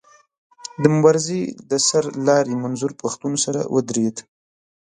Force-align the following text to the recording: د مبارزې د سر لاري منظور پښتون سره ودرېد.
د 0.81 0.83
مبارزې 0.95 1.41
د 1.69 1.71
سر 1.87 2.03
لاري 2.27 2.55
منظور 2.63 2.91
پښتون 3.01 3.33
سره 3.45 3.59
ودرېد. 3.73 4.15